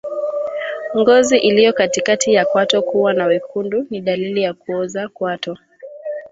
[0.97, 5.57] Ngozi iliyo katikati ya kwato kuwa na wekundu ni dalili ya kuoza kwato